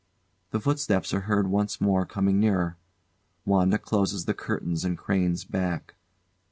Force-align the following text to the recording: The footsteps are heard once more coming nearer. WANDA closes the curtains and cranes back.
The 0.49 0.59
footsteps 0.59 1.13
are 1.13 1.19
heard 1.29 1.45
once 1.45 1.79
more 1.79 2.07
coming 2.07 2.39
nearer. 2.39 2.75
WANDA 3.45 3.77
closes 3.77 4.25
the 4.25 4.33
curtains 4.33 4.83
and 4.83 4.97
cranes 4.97 5.43
back. 5.45 5.93